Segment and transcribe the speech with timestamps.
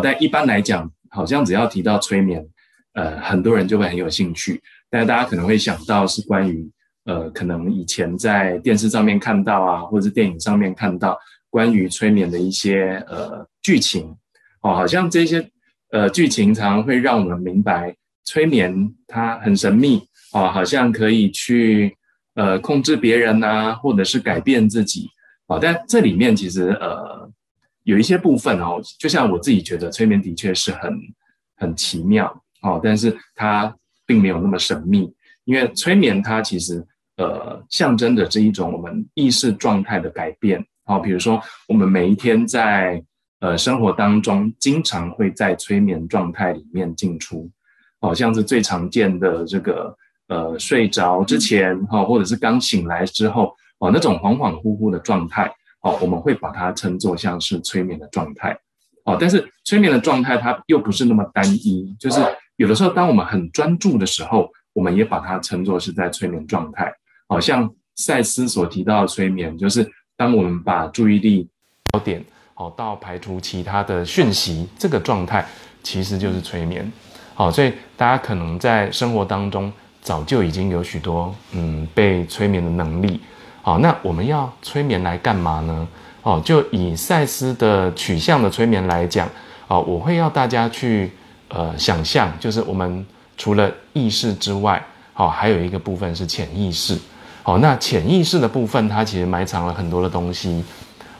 [0.00, 2.46] 但一般来讲，好像只要提到催眠，
[2.94, 4.60] 呃，很多人就会很有兴趣。
[4.90, 6.70] 但大家可能会想到是关于，
[7.04, 11.18] 呃，可能以前在电视上面看到啊，或者是电影上面看到
[11.50, 14.16] 关于催眠的一些呃剧情，
[14.62, 15.46] 哦，好像这些
[15.90, 17.94] 呃剧情常常会让我们明白
[18.24, 21.94] 催眠它很神秘，哦，好像可以去
[22.34, 25.08] 呃控制别人呐，或者是改变自己，
[25.48, 27.27] 哦，但这里面其实呃
[27.90, 30.92] 有一些部分哦，就像我自己觉得催眠的确是很
[31.56, 32.26] 很奇妙，
[32.62, 33.74] 哦，但是它。
[34.10, 35.12] 并没有那么神秘，
[35.44, 36.82] 因为催眠它其实
[37.18, 40.64] 呃象征着这一种我们意识状态的改变。
[40.86, 41.38] 哦，比如说
[41.68, 43.04] 我们每一天在
[43.40, 47.50] 呃生活当中，经常会在催眠状态里面进出，
[48.00, 49.94] 好像是最常见的这个
[50.28, 58.58] 呃睡着之前哈，或者是刚醒来之后哦那种恍恍惚惚的状态，哦我们会把它称作像是催眠的状态。
[59.04, 62.20] 哦，但是催眠的状态它又不是那么单一，就是。
[62.58, 66.92] 有的时候，当我们很专注的时候，我们也把它称作是在催眠状态。
[67.28, 71.48] 好像赛斯所提到的催眠，就是当我们把注意力
[71.92, 72.20] 焦点
[72.54, 75.46] 好到排除其他的讯息，这个状态
[75.84, 76.90] 其实就是催眠。
[77.36, 83.20] 好，所以大家可能在生活当中早就已经有许多嗯被催眠的能力。
[83.68, 85.86] 好，那我们要催眠来干嘛呢？
[86.22, 89.28] 哦，就以赛斯的取向的催眠来讲，
[89.66, 91.12] 哦，我会要大家去。
[91.48, 96.98] 呃，想象就是我们除了意识之外，好，还有一个部分是潜意识。
[97.42, 100.64] 好，那潜意识的部分，它其实埋藏了很多的东西。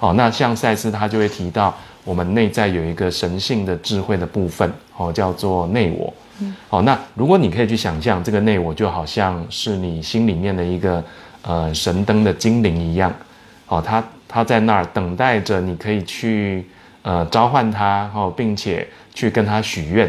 [0.01, 6.13] 哦，那像赛斯他就会提到，我们内在有一个神性的智慧的部分，哦，叫做内我。
[6.41, 6.57] 嗯。
[6.71, 11.03] 好，那如果你可以去想象，这个内我就好像是你心里面的一个
[11.43, 13.13] 呃神灯的精灵一样。
[13.69, 16.67] 哦，他他在那儿等待着，你可以去
[17.03, 18.87] 呃召唤他，哦，并且。
[19.15, 20.09] 去跟他许愿，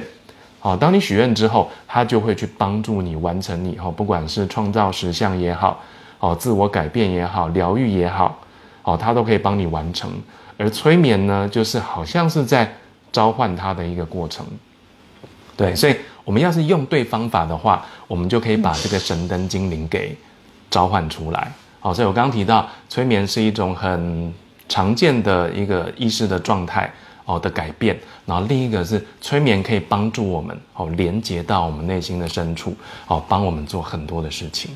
[0.60, 5.82] 好，当你许愿之后，他就会去帮助你完成你哈，不管是创造实相也好，
[6.20, 8.40] 哦，自我改变也好，疗愈也好，
[8.84, 10.12] 哦，他都可以帮你完成。
[10.58, 12.72] 而催眠呢，就是好像是在
[13.12, 14.46] 召唤他的一个过程。
[15.58, 20.16] 对，所以我们要是用对方法的话，我们就可以把这个神灯精灵给
[20.70, 21.52] 召唤出来。
[21.80, 24.34] 好，所以我刚刚提到，催眠是一种很
[24.68, 26.92] 常见的一个意识的状态。
[27.26, 32.76] 哦的改变，然后另一个是催眠可以帮助我们哦连接到我们内心的深处，
[33.06, 34.72] 哦帮我们做很多的事情。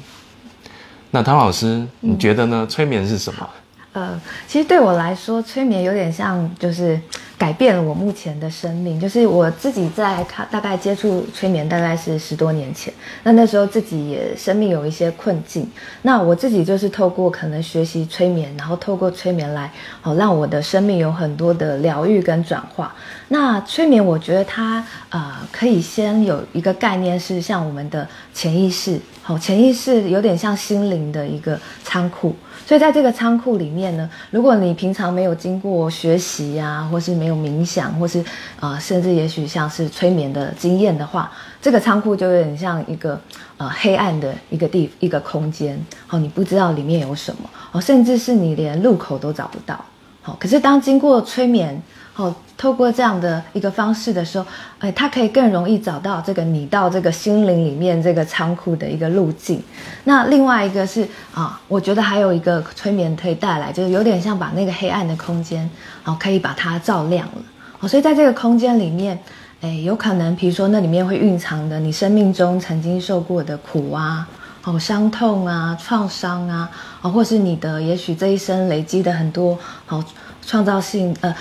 [1.10, 2.68] 那汤老师，你觉得呢？
[2.70, 3.50] 催眠是什么？
[3.94, 7.00] 呃，其实对我来说，催眠有点像，就是
[7.38, 9.00] 改变了我目前的生命。
[9.00, 12.92] 就是我自己在看，大概接触催眠，大概是十多年前。
[13.22, 15.70] 那那时候自己也生命有一些困境，
[16.02, 19.72] 那我自己就是透过可能学习催眠，然后透过催眠来，
[20.02, 22.96] 哦，让我的生命有很多的疗愈跟转化。
[23.28, 32.36] 那催眠，我觉得它呃，可以先有一个概念，是像我们的潜意识，好，潜意识有点像心灵的一个仓库。
[32.66, 38.24] 所以在这个仓库里面呢，如果你平常没有经过学习呀，或是没有冥想，或是
[38.60, 43.18] 啊，甚至也许像是催眠的经验的话，这个仓库就有点像一个
[43.56, 49.80] 呃黑暗的一个地一个空间，好，你不知道里面有什么，哦，甚至是你连入口都找不到，
[50.22, 51.82] 好，可是当经过催眠。
[52.16, 54.46] 好，透过这样的一个方式的时候，
[54.78, 59.60] 哎，他可以更容易找到这个你到这个心灵里面这个仓库的一个路径。
[60.04, 65.68] 那另外一个是啊，我觉得还有一个催眠可以带来，就是有点像把那个黑暗的空间，
[66.04, 67.42] 好，可以把它照亮了。
[67.80, 69.18] 好，所以在这个空间里面，
[69.62, 74.28] 哎，有可能，比如说那里面会蕴藏的你生命中曾经受过的苦啊，
[74.62, 76.70] 好，伤痛啊，创伤啊，
[77.02, 79.58] 啊，或是你的也许这一生累积的很多
[79.88, 80.04] 好
[80.46, 81.36] 创造性呃。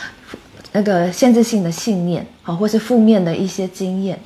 [0.73, 4.19] 那个限制性的信念，好，或是负面的一些经验，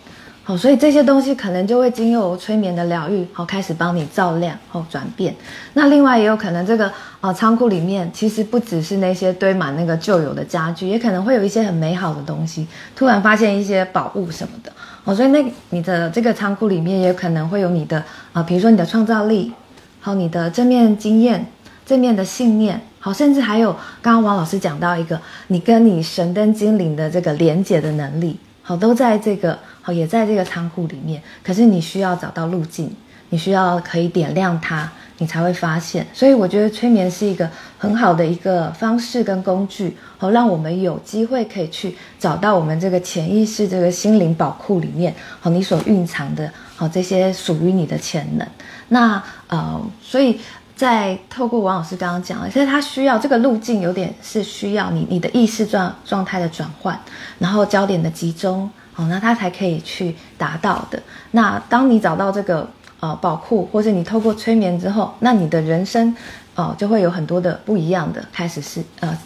[0.45, 5.35] 好，所以这些东西可能就会经由催眠的疗愈，好，开始帮你照亮，好，转变。
[5.75, 14.71] 那另外也有可能，这个啊仓库里面其实不只是那些堆满那个旧有的家具，也可能会有一些很美好的东西，突然发现一些宝物什么的，
[15.03, 18.01] 好，所以那你的这个仓库里面也可能会有你的
[18.33, 19.53] 啊，比如说你的创造力，
[20.01, 21.45] 好，你的正面经验，
[21.85, 22.81] 正面的信念。
[23.07, 23.71] 好，甚至还有
[24.03, 31.23] 刚刚王老师讲到一个，你跟你神灯精灵的这个连接的能力，好，都在这个好，也在这个仓库里面。
[31.45, 32.93] 可是你需要找到路径，
[33.29, 36.05] 你需要可以点亮它，你才会发现。
[36.13, 37.49] 所以我觉得催眠是一个
[37.79, 48.45] 很好的一个方式跟工具，好，让我们有机会可以去找到我们这个潜意识这个心灵宝库里面，好，你所蕴藏的好这些属于你的潜能。
[48.89, 50.41] 那呃，所以。
[50.77, 57.01] 在透过王老师刚刚讲的，其实他需要这个路径有点是需要你你的意识状状态的转换，
[57.39, 61.03] 然后焦点的集中，哦，那他才可以去达到的。
[61.31, 62.69] 那当你找到这个
[63.01, 66.15] 呃宝库，或是你透过催眠之后，那你的人生
[66.55, 69.19] 哦就会有很多的不一样的开始是呃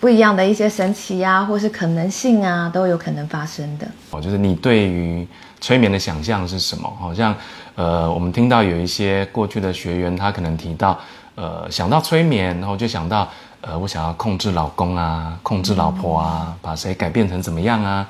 [0.00, 3.86] 不一样的一些神奇啊，或是可能性啊，都有可能发生的。
[4.10, 5.28] 哦，就是你对于
[5.60, 6.90] 催眠的想象是什么？
[6.98, 7.36] 好像。
[7.78, 10.98] 呃，我们听到有一些过去的学员，他可能提到，
[11.36, 13.28] 呃，想到催眠，然后就想到，
[13.60, 18.04] 呃，我想要控制老公啊，控制老婆啊，把谁改变成怎么样啊？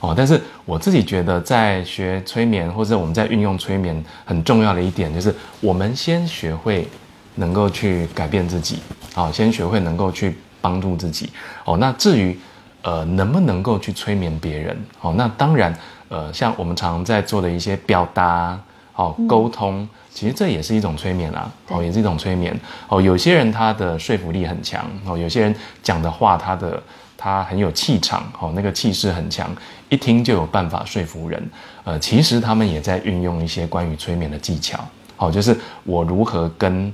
[0.00, 6.88] 哦，但是我自己觉得，在学催眠或者我们在运用催眠，很重要的一点就是，我们先学会
[7.34, 8.78] 能够去改变自己，
[9.16, 11.28] 哦，先学会能够去帮助自己。
[11.66, 12.40] 哦，那至于，
[12.80, 14.74] 呃，能不能够去催眠别人？
[15.02, 15.78] 哦，那当然，
[16.08, 18.58] 呃，像我们常在做的一些表达。
[19.00, 22.54] 哦，沟通其实这也是一种催眠啦，哦，也是一种催眠。
[22.86, 26.82] 哦，有些人他的说服力很强，哦，有些人讲的话他的
[27.16, 29.50] 他很有气场，哦，那个气势很强，
[29.88, 31.50] 一听就有办法说服人。
[31.84, 34.78] 呃，其实他们也在运用一些关于催眠的技巧，
[35.16, 36.92] 哦，就是我如何跟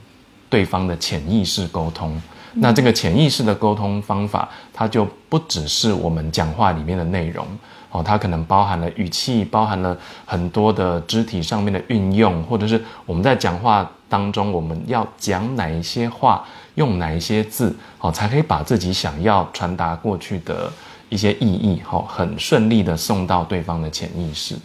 [0.49, 2.21] 对方的潜意识沟通。
[2.59, 7.45] 那这个潜意识的沟通方法，它就不只是我们讲话里面的内容。
[7.91, 16.45] 哦，它可能包含了语气，包含了很多的肢体上面的运用，或者是我们在讲话当中，我们要讲哪一些话，
[16.75, 20.71] 用哪一些字，哦，才可以把自己想要传达过去的
[21.09, 24.57] 一些意义，哦，很顺利的送到对方的潜意识。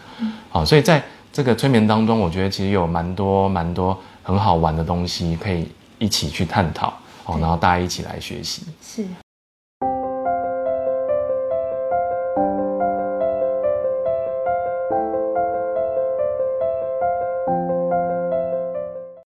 [0.49, 5.67] 好，所以在这个催眠当中，我觉得其实有蛮多蛮多很好玩的东西可以
[5.97, 6.93] 一起去探讨。
[7.25, 8.63] 哦，然后大家一起来学习。
[8.81, 9.05] 是，